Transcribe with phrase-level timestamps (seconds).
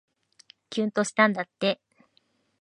[0.71, 1.79] きゅんとしたんだって